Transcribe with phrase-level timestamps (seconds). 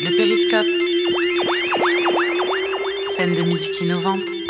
[0.00, 0.66] Le périscope.
[3.06, 4.43] Scène de musique innovante.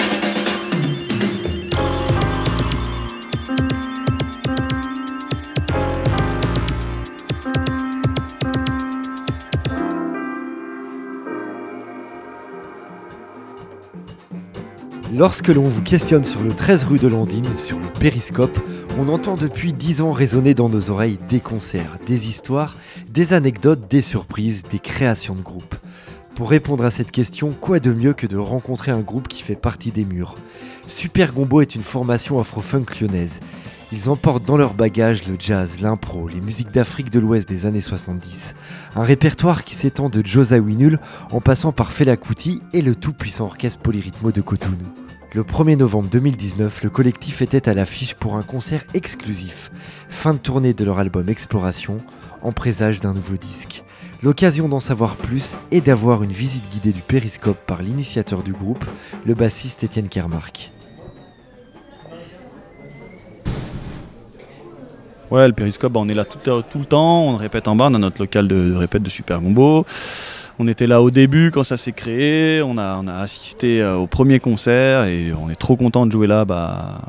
[15.17, 18.59] Lorsque l'on vous questionne sur le 13 rue de Landine, sur le périscope,
[18.99, 22.77] on entend depuis 10 ans résonner dans nos oreilles des concerts, des histoires,
[23.11, 25.77] des anecdotes, des surprises, des créations de groupes.
[26.35, 29.55] Pour répondre à cette question, quoi de mieux que de rencontrer un groupe qui fait
[29.55, 30.35] partie des murs?
[30.89, 33.39] Super Gombo est une formation afro-funk lyonnaise.
[33.93, 37.81] Ils emportent dans leur bagage le jazz, l'impro, les musiques d'Afrique de l'Ouest des années
[37.81, 38.57] 70.
[38.97, 40.99] Un répertoire qui s'étend de Josa Winul
[41.31, 45.04] en passant par Fela Kuti et le tout-puissant orchestre polyrythmo de Cotonou.
[45.35, 49.73] Le 1er novembre 2019, le collectif était à l'affiche pour un concert exclusif.
[50.09, 51.99] Fin de tournée de leur album Exploration,
[52.41, 53.83] en présage d'un nouveau disque.
[54.23, 58.85] L'occasion d'en savoir plus et d'avoir une visite guidée du périscope par l'initiateur du groupe,
[59.27, 60.71] le bassiste Étienne Kermark.
[65.33, 66.39] Ouais, le périscope, bah, on est là tout,
[66.79, 69.85] le temps, on répète en bas, on a notre local de, répète de Super Gombo.
[70.59, 74.07] On était là au début quand ça s'est créé, on a, a assisté euh, au
[74.07, 76.45] premier concert et on est trop content de jouer là.
[76.45, 77.01] Bah,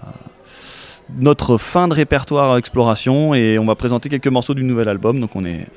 [1.19, 5.35] notre fin de répertoire exploration et on va présenter quelques morceaux du nouvel album, donc
[5.35, 5.67] on est,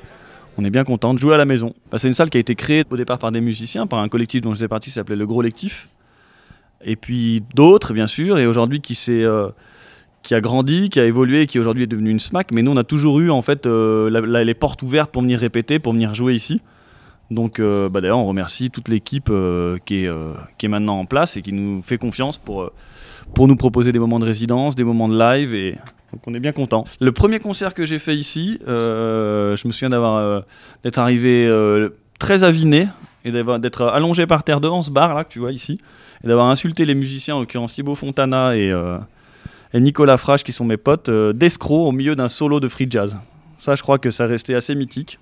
[0.71, 1.73] bien content de jouer à la maison.
[1.91, 4.09] Bah, c'est une salle qui a été créée au départ par des musiciens, par un
[4.09, 5.89] collectif dont je faisais partie qui s'appelait le Gros Lectif,
[6.83, 9.23] et puis d'autres bien sûr, et aujourd'hui qui s'est...
[9.23, 9.49] Euh,
[10.21, 12.51] qui a grandi, qui a évolué, qui aujourd'hui est devenu une SMAC.
[12.51, 15.79] Mais nous, on a toujours eu en fait euh, les portes ouvertes pour venir répéter,
[15.79, 16.61] pour venir jouer ici.
[17.31, 20.99] Donc euh, bah, d'ailleurs, on remercie toute l'équipe euh, qui, est, euh, qui est maintenant
[20.99, 22.71] en place et qui nous fait confiance pour,
[23.35, 25.53] pour nous proposer des moments de résidence, des moments de live.
[25.53, 25.73] Et
[26.11, 26.85] donc on est bien content.
[26.99, 30.43] Le premier concert que j'ai fait ici, je me souviens d'avoir
[30.83, 31.47] d'être arrivé
[32.17, 32.87] très aviné
[33.25, 35.77] et d'être allongé par terre devant ce bar là que tu vois ici
[36.23, 38.73] et d'avoir insulté les musiciens, en l'occurrence Thibaut Fontana et,
[39.73, 43.15] et Nicolas Frache qui sont mes potes, d'escrocs au milieu d'un solo de free jazz.
[43.59, 45.19] Ça, je crois que ça restait assez mythique.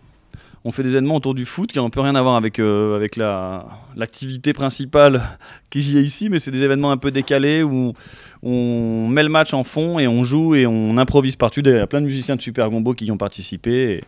[0.65, 3.07] On fait des événements autour du foot qui n'ont un rien à voir avec, euh,
[3.95, 5.21] l'activité principale
[5.69, 7.93] qui j'y ai ici, mais c'est des événements un peu décalés où
[8.43, 11.61] on met le match en fond et on joue et on improvise partout.
[11.61, 14.03] Il y a plein de musiciens de Super Gombo qui y ont participé.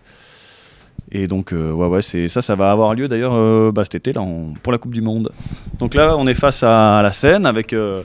[1.12, 3.96] Et, donc, euh, ouais, ouais, c'est, ça, ça va avoir lieu d'ailleurs euh, bah, cet
[3.96, 4.14] été
[4.62, 5.32] pour la Coupe du Monde.
[5.80, 8.04] Donc là, on est face à, la scène avec euh,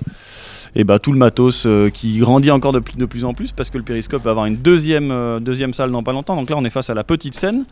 [0.75, 3.85] et bah, tout le matos qui grandit encore de, plus- en plus parce que le
[3.85, 6.37] périscope va avoir une deuxième, deuxième salle dans pas longtemps.
[6.37, 7.65] Donc là, on est face à la petite scène.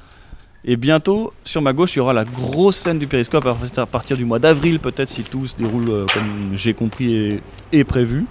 [0.64, 4.16] Et bientôt, sur ma gauche, il y aura la grosse scène du périscope à partir-
[4.16, 7.40] du mois d'avril, peut-être si tout se déroule euh, comme j'ai compris
[7.72, 8.26] et, prévu.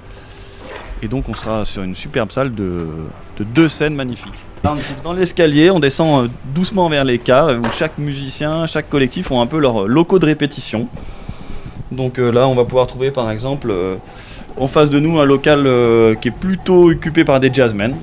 [1.03, 2.87] Et donc, on sera sur une superbe salle de,
[3.37, 4.39] de deux scènes magnifiques.
[5.03, 9.41] Dans l'escalier, on descend euh, doucement vers les caves où chaque musicien, chaque collectif ont
[9.41, 10.87] un peu leurs locaux de répétition.
[11.91, 13.95] Donc euh, là, on va pouvoir trouver par exemple euh,
[14.57, 17.95] en face de nous un local euh, qui est plutôt occupé par des jazzmen.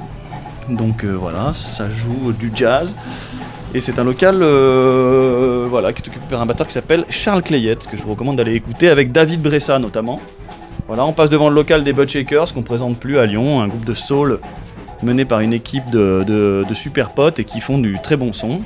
[0.69, 2.95] Donc euh, voilà, ça joue du jazz.
[3.75, 7.43] Et c'est un local euh, voilà, qui est occupé par un batteur qui s'appelle Charles
[7.43, 10.21] Clayette, que je vous recommande d'aller écouter avec David Bressa notamment.
[10.87, 13.69] Voilà, on passe devant le local des Butt Shakers qu'on présente plus à Lyon, un
[13.69, 14.41] groupe de soul
[15.03, 18.61] mené par une équipe de, super potes et qui font du très bon son.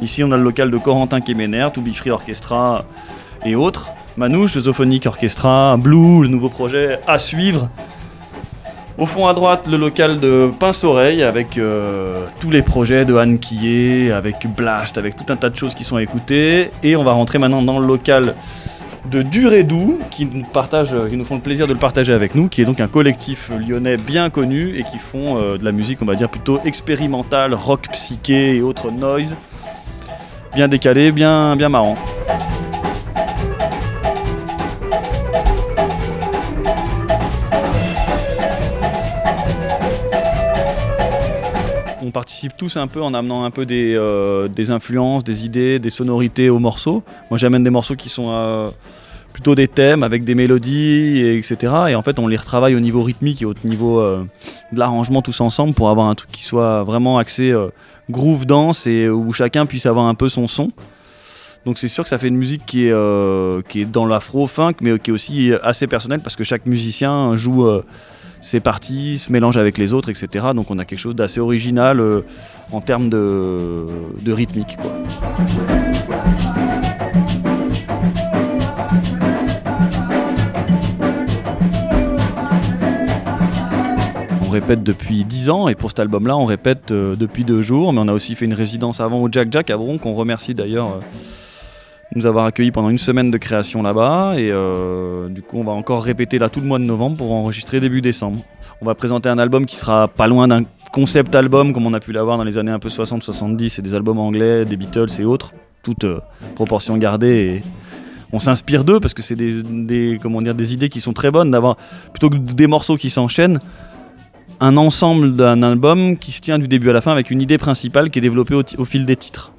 [0.00, 2.84] Ici, on a le local de Corentin Kemener, To Be Free Orchestra
[3.44, 3.90] et autres.
[4.16, 7.68] Manouche, le Zophonic Orchestra, Blue, le nouveau projet à suivre.
[9.02, 13.40] Au fond à droite, le local de Pince-Oreille avec euh, tous les projets de Anne
[13.40, 16.70] Quillet, avec Blast, avec tout un tas de choses qui sont à écouter.
[16.84, 18.36] Et on va rentrer maintenant dans le local
[19.10, 22.48] de Durédou, qui nous, partage, qui nous font le plaisir de le partager avec nous,
[22.48, 26.00] qui est donc un collectif lyonnais bien connu et qui font euh, de la musique,
[26.00, 29.34] on va dire, plutôt expérimentale, rock psyché et autres noise.
[30.54, 31.96] Bien décalé, bien marrant.
[42.12, 45.90] Participe tous un peu en amenant un peu des, euh, des influences, des idées, des
[45.90, 47.02] sonorités aux morceaux.
[47.30, 48.70] Moi j'amène des morceaux qui sont euh,
[49.32, 51.56] plutôt des thèmes avec des mélodies, et etc.
[51.88, 54.24] Et en fait on les retravaille au niveau rythmique et au niveau euh,
[54.72, 57.52] de l'arrangement tous ensemble pour avoir un truc qui soit vraiment axé
[58.10, 60.70] groove dance et où chacun puisse avoir un peu son son.
[61.64, 64.98] Donc c'est sûr que ça fait une musique qui est, qui est dans l'afro-funk mais
[64.98, 67.66] qui est aussi assez personnelle parce que chaque musicien joue
[68.42, 70.48] ses parties, se mélange avec les autres, etc.
[70.54, 72.22] Donc on a quelque chose d'assez original euh,
[72.72, 73.86] en termes de,
[74.26, 74.76] rythmique.
[74.76, 74.92] Quoi.
[84.44, 87.92] On répète depuis 10 ans et pour cet album-là, on répète euh, depuis deux jours.
[87.92, 90.88] Mais on a aussi fait une résidence avant au Jack Jack à qu'on remercie d'ailleurs
[90.88, 91.00] euh,
[92.14, 94.34] nous avoir accueillis pendant une semaine de création là-bas.
[94.36, 97.32] Et euh, du coup, on va encore répéter là tout le mois de novembre pour
[97.32, 98.40] enregistrer début décembre.
[98.80, 100.62] On va présenter un album qui sera pas loin d'un
[100.92, 103.94] concept album comme on a pu l'avoir dans les années un peu 60-70, c'est des
[103.94, 106.20] albums anglais, des Beatles et autres, toute euh,
[106.54, 107.62] proportion gardée.
[107.62, 107.62] Et
[108.32, 111.50] on s'inspire d'eux parce que c'est des, comment dire, des idées qui sont très bonnes
[111.50, 111.76] d'avoir,
[112.12, 113.60] plutôt que des morceaux qui s'enchaînent,
[114.60, 117.58] un ensemble d'un album qui se tient du début à la fin avec une idée
[117.58, 119.52] principale qui est développée au fil des titres.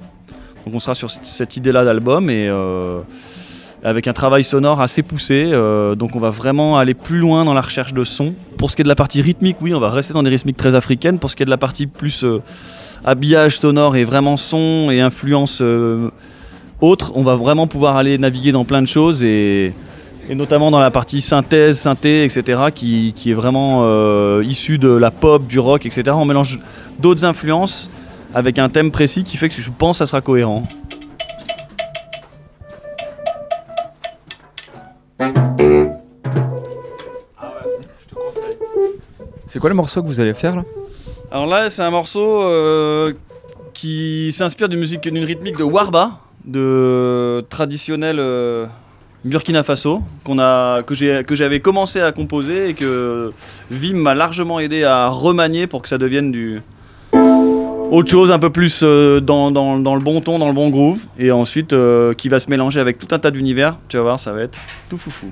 [0.64, 3.00] Donc on sera sur cette idée-là d'album et euh,
[3.82, 5.50] avec un travail sonore assez poussé.
[5.52, 8.34] Euh, donc on va vraiment aller plus loin dans la recherche de son.
[8.56, 10.56] Pour ce qui est de la partie rythmique, oui, on va rester dans des rythmiques
[10.56, 11.18] très africaines.
[11.18, 12.40] Pour ce qui est de la partie plus euh,
[13.04, 15.62] habillage sonore et vraiment son et influence
[16.80, 19.74] autre, on va vraiment pouvoir aller naviguer dans plein de choses et,
[20.30, 25.46] notamment dans la partie synthèse, synthé, etc., qui, qui est vraiment issue de la pop,
[25.46, 26.04] du rock, etc.
[26.14, 26.60] On mélange
[26.98, 27.90] d'autres influences
[28.34, 30.64] avec un thème précis qui fait que je pense que ça sera cohérent.
[39.46, 40.64] C'est quoi le morceau que vous allez faire là?
[41.30, 43.12] Alors là, c'est un morceau euh,
[43.72, 46.10] qui s'inspire d'une musique, d'une rythmique de Warba,
[46.44, 48.66] de traditionnel euh,
[49.24, 53.32] Burkina Faso, qu'on a, que, j'ai, que j'avais commencé à composer et que
[53.70, 56.60] Vim m'a largement aidé à remanier pour que ça devienne du
[57.94, 61.30] autre chose, un peu plus euh, dans, le bon ton, dans le bon groove, et
[61.30, 63.76] ensuite euh, qui va se mélanger avec tout un tas d'univers.
[63.88, 64.58] Tu vas voir, ça va être
[64.90, 65.28] tout foufou.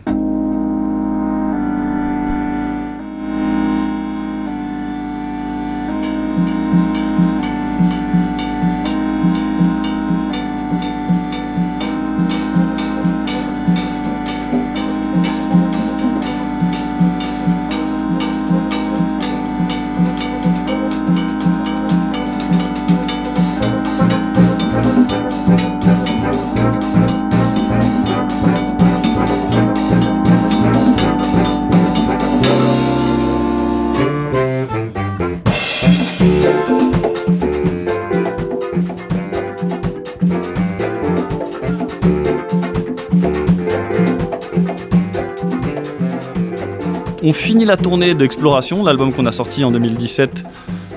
[47.32, 50.44] On finit la tournée d'Exploration, l'album qu'on a sorti en 2017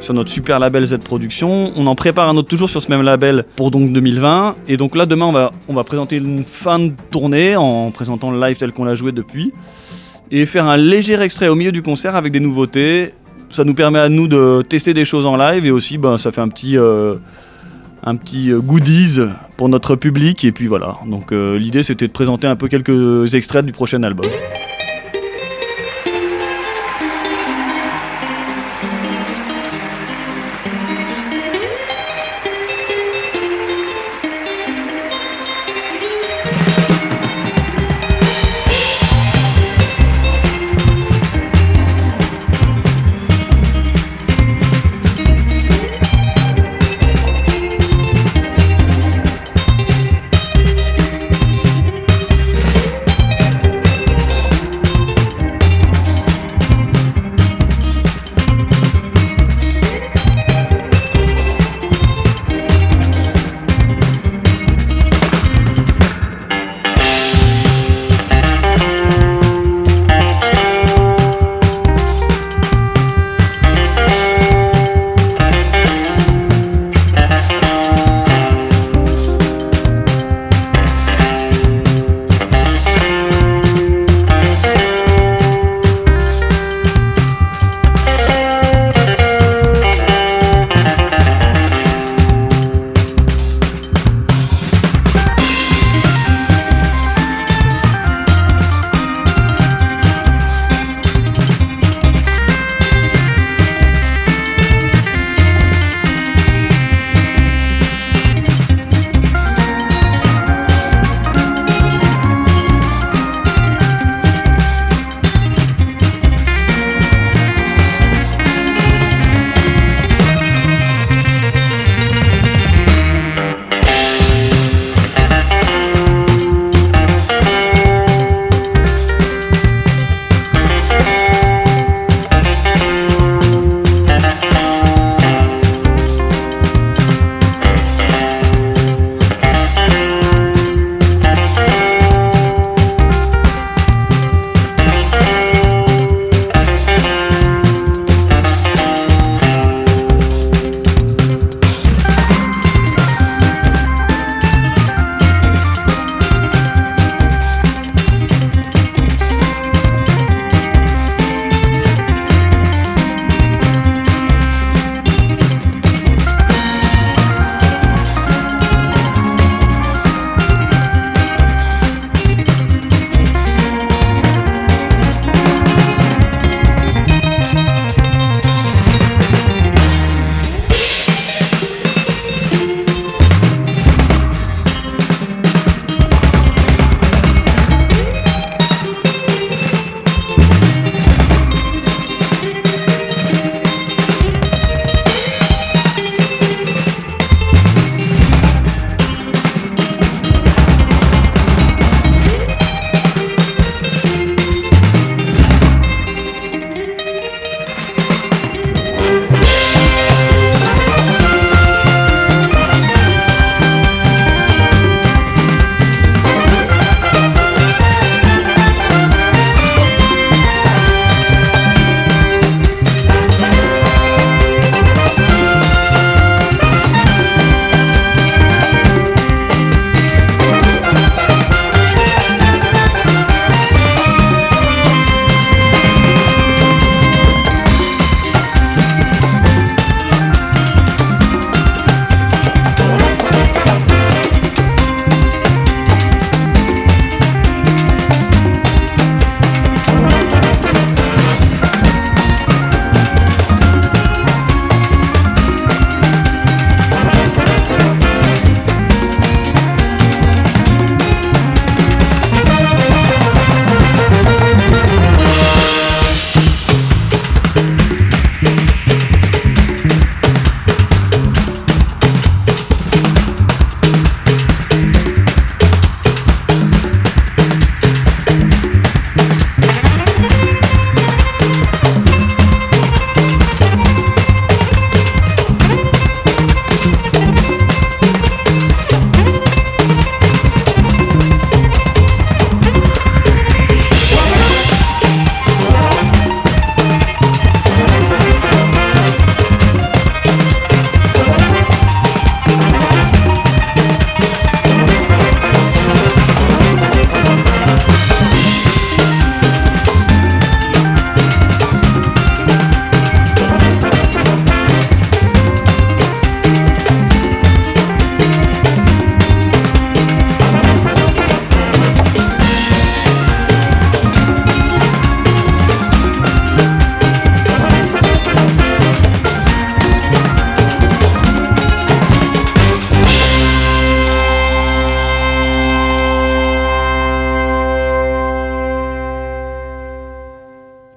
[0.01, 1.71] sur notre super label Z Production.
[1.77, 4.57] On en prépare un autre toujours sur ce même label pour donc 2020.
[4.67, 8.57] Et donc là, demain, on va, présenter une fin de tournée en présentant le live
[8.57, 9.53] tel qu'on l'a joué depuis.
[10.29, 13.13] Et faire un léger extrait au milieu du concert avec des nouveautés.
[13.47, 16.33] Ça nous permet à nous de tester des choses en live et aussi ben, ça
[16.33, 17.15] fait un petit, euh,
[18.05, 19.21] euh, goodies
[19.55, 20.43] pour notre public.
[20.43, 20.97] Et puis voilà.
[21.05, 24.25] Donc euh, l'idée c'était de présenter un peu quelques extraits du prochain album.